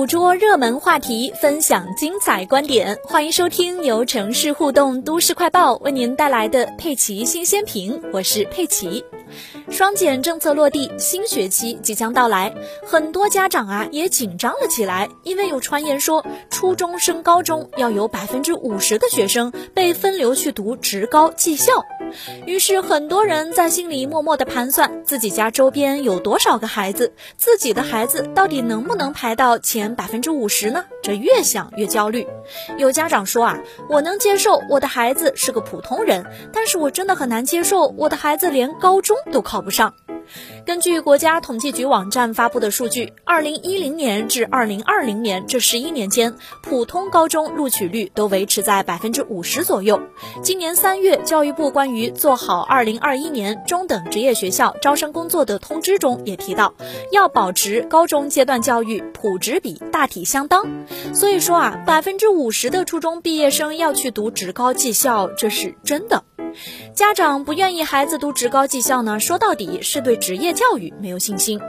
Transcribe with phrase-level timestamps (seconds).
[0.00, 9.04] 捕捉热门话题，分享精彩观点，欢迎收听由城市互动都市快报为您带来的佩奇新鲜评，我是佩奇。
[9.70, 12.54] 双减政策落地，新学期即将到来，
[12.86, 21.84] 很多家长啊也紧张了起来，因为有传言说初中升高中要有百分之五十的学生被分流去读职高技校。
[22.46, 30.84] 于是，很多人在心里默默地盘算，自己家周边有多少个孩子，自己的孩子到底能不能排到前百分之五十呢？
[31.02, 32.26] 这越想越焦虑。
[32.78, 39.94] 有家长说啊，我能接受我的孩子是个普通人，但是我真的很难接受我的孩子连高中都考不上。
[40.66, 50.00] 根据国家统计局网站发布的数据，二零一零年至二零二零年这十一年间，普通高中录取率都维持在百分之五十左右。
[50.42, 56.74] 今年三月，教育部关于做好二零二一年中等职业学校招生工作的通知中也提到，
[57.12, 60.66] 要保持高中阶段教育普职比大体相当。
[61.14, 66.24] 所以说啊，百分之五十的初中毕业生要去读职高技校，这是真的。
[66.94, 71.60] 家长不愿意孩子读职高技校呢，说到底是对职业教育没有信心。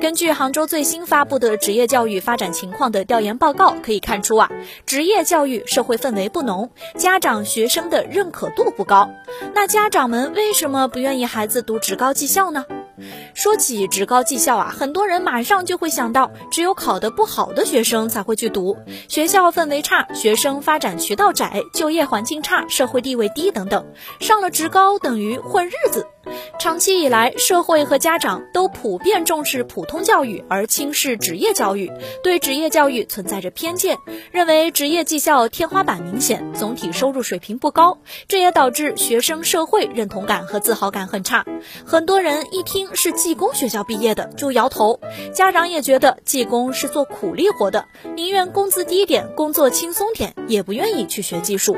[0.00, 4.50] 根据杭州最新发布的职业教育发展情况的调研报告可以看出啊，
[4.86, 9.10] 职业教育社会氛围不浓，家长学生的认可度不高。
[9.54, 12.64] 那家长们为什么不愿意孩子读职高技校呢？
[13.34, 18.76] 说起职高技校啊，很多人马上就会想到，只有考得不好的学生才会去读，
[19.08, 23.84] 学校氛围差，学生发展渠道窄，就业环境差，社会地位低等等，
[24.20, 26.06] 上了职高等于混日子。
[26.58, 31.90] 长期以来，社会和家长都普遍重视普通教育，而轻视职业教育，
[32.22, 33.98] 对职业教育存在着偏见，
[34.30, 41.44] 认为职业技校天花板明显，总体收入水平不高，这也导致学生社会认同感和自豪感很差。
[41.84, 45.00] 很多人一听是技工学校毕业的就摇头，
[45.32, 51.76] 家长也觉得技工是做苦力活的，宁愿工资低点，工作轻松点，也不愿意去学技术。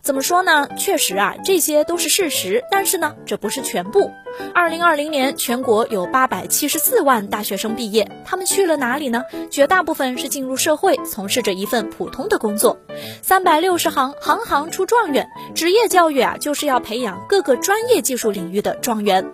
[0.00, 0.68] 怎么说呢？
[0.78, 4.21] 确实啊，这些都是事实，但是呢，这不是全全部。
[4.54, 9.22] 二零二零年，全国有八百七十四万大学生毕业，他们去了哪里呢？
[9.50, 12.78] 绝大部分是进入社会，从事着一份普通的工作。
[13.22, 15.28] 三百六十行，行行出状元。
[15.54, 19.26] 职业教育啊，就是要培养各个专业技术领域的状元。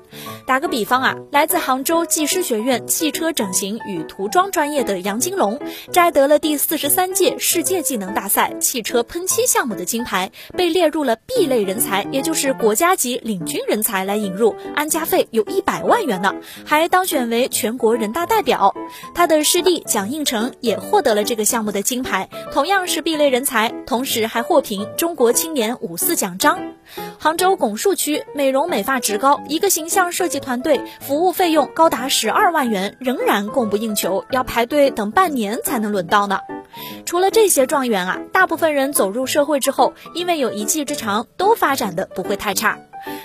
[0.47, 5.61] 打个比方啊，来自杭州技师学院汽车整形与涂装专业的杨金龙，
[5.93, 14.55] 摘得了第四十三届世界技能大赛汽车喷漆项目的金牌，被列入了 B 类人才，也就是国家级领军人才来引入。
[14.89, 16.35] 加费有一百万元呢，
[16.65, 18.75] 还当选为全国人大代表。
[19.15, 26.59] 他的师弟蒋应成也获得了这个项目的金牌，同样是 B 类人才，同时还获评中国青年五四奖章。
[27.19, 36.41] 杭州拱墅区美容美发职高，一个形象设计团队服务费用高达十二万元，仍然供不应求，要排队等半年才能轮到呢。
[37.05, 42.79] 除了这些状元啊，大部分人走入社会之后，因为有一技之长，都发展的不会太差。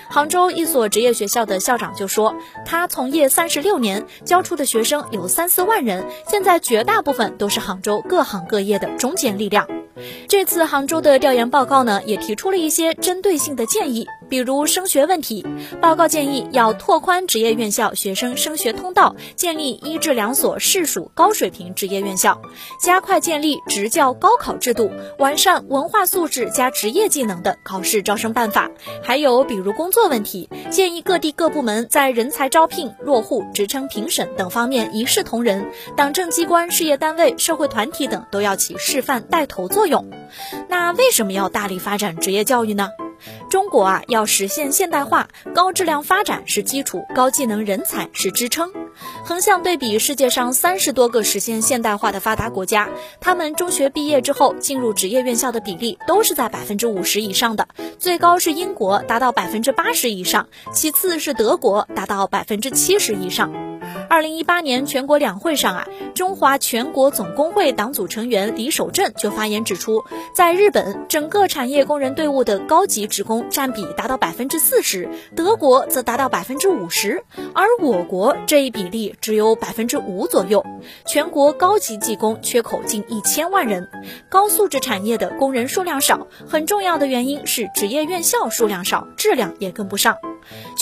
[0.08, 9.66] 杭州一所职业学校的校长就说，他从业三十六年，教出的学生有三四万人，现在绝大部分都是杭州各行各业的中坚力量。
[10.28, 15.44] 这次杭州的调研报告呢，也提出了一些针对性的建议，比如升学问题。
[15.80, 22.40] 报告建议要拓宽职业院校学生升学通道，建立一至两所市属高水平职业院校，
[22.80, 28.70] 加快建立职教高考制度，完善文化素质加职业技能的考试招生办法。
[29.02, 40.10] 还有比如工作问题，建议各地各部门在人才招聘、落户、职称评审等方面一视同仁，党政机关、事业单位、社会团体等都要起示范带头作用。
[40.68, 42.90] 那为什么要大力发展职业教育呢？
[43.50, 48.72] 中国啊，要实现现代化，高质量发展是基础，高技能人才是支撑。
[49.24, 52.88] 横向对比世界上三十多个实现现代化的发达国家，
[53.20, 63.73] 他们中学毕业之后进入职业院校的比例都是在百分之五十以上的，最高是英国达到百分之八十以上，其次是德国达到百分之七十以上。
[64.08, 70.04] 二零一八年全国两会上啊，中华全国总工会党组成员李守正就发言指出，
[70.34, 77.24] 在日本，整个产业工人队伍的高级职工占比达到百分之四十，德国则达到百分之五十，
[77.54, 80.64] 而我国这一比例只有百分之五左右。
[81.06, 83.88] 全国高级技工缺口近一千万人，
[84.28, 90.16] 高素质产业的工人数量少，很重要的原因是职业院校数量少，质量也跟不上。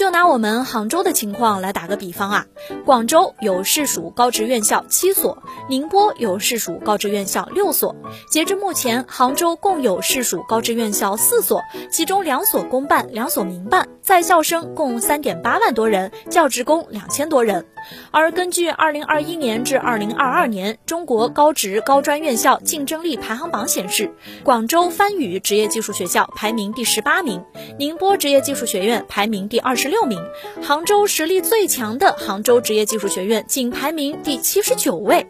[0.02, 2.46] 就拿我们杭州的情况来打个比方啊，
[2.84, 7.94] 广州有市属高职院校七所，宁波有市属高职院校六所。
[8.28, 17.64] 截至目前，杭州共有市属高职院校四所，其中两所公办，两所民办，在校生共三点八万多人，教职工两千多人。
[18.12, 24.12] 而根据二零二一年至二零二二年中国高职高专院校竞争力排行榜显示，
[24.42, 27.44] 广州番禺职业技术学校排名第十八名，
[27.78, 30.18] 宁波职业技术学院排名第二十六名，
[30.62, 35.26] 杭州实力最强的杭州职业技术学院仅排名第七十九位。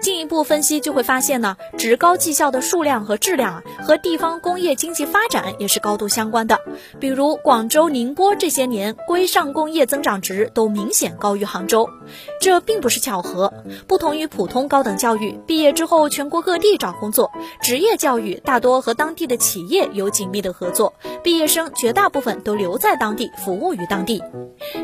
[0.00, 6.58] 进一步分析就会发现呢，职高技校的数量和质量啊，和地方工业经济发展也是高度相关的。
[7.00, 11.88] 比如广州、宁波这些年规上工业增长值都明显高于杭州，
[12.40, 13.52] 这并不是巧合。
[13.86, 17.30] 不同于普通高等教育，毕业之后全国各地找工作，
[17.62, 24.22] 职业教育大多和当地的企业有紧密的合作，毕业生绝大部分都留在当地服务于当地。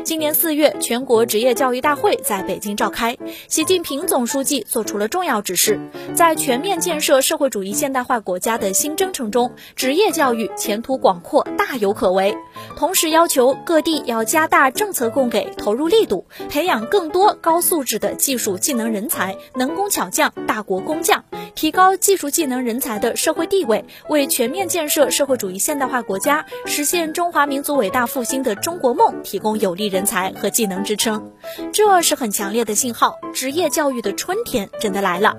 [0.03, 5.77] 今年四月，全国职业教育大会在北京召开，习近平总书记做出了重要指示，
[6.15, 12.33] 在全面建设社会主义现代化国家的新征程中，职业教育前途广阔，大有可为。
[12.77, 21.25] 同时要求各地要加大政策供给投入力度，培养更多高素质的技术技能人才，能工巧匠、大国工匠。
[21.59, 31.33] 提高技术技能人才的社会地位，为全面建设社会主义现代化国家、实现中华民族伟大复兴的中国梦提供有力人才和技能支撑。
[31.73, 35.35] 这是很强烈的信号，职业教育的春天真的来了。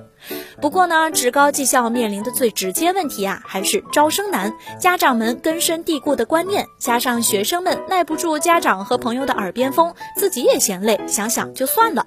[0.61, 4.53] 不过呢，职高技校面临的最直接问题啊，还是招生难。
[4.79, 12.07] 家长们根深蒂固的观念，加上学生们耐不住家长和朋友的耳边风，自己也嫌累，想想就算了。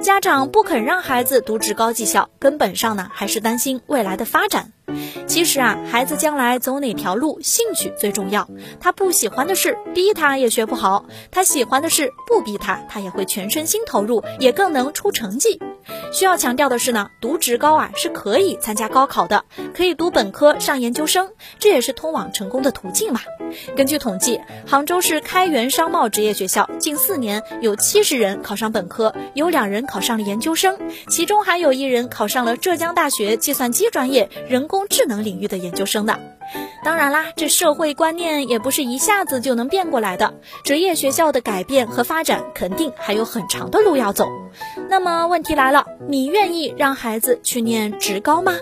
[0.00, 4.72] 家长不肯让孩子读职高技校，根本上呢，还是担心未来的发展。
[5.26, 8.48] 其实啊，孩子将来走哪条路，兴趣最重要。
[8.80, 15.60] 他不喜欢的事，逼他也学不好；他喜欢的事，不逼他，他也会全身心投入，也更能出成绩。
[16.12, 19.44] 需要强调的是呢，读职高啊是可以参加高考的，
[19.74, 23.20] 可以读本科上研究生，这也是通往成功的途径嘛。
[23.76, 30.78] 根据统计，杭州市开元商贸职业学校近四年有七十人考上本科，有两人考上了研究生，
[31.08, 36.18] 其中还有一人考上了浙江大学计算机专业人工智能领域的研究生呢。
[36.84, 40.34] 当然啦，这社会观念也不是一下子就能变过来的，
[40.64, 44.28] 职业学校的改变和发展肯定还有很长的路要走。
[44.90, 48.54] 那么问题来了，你愿意让孩子去念职高吗？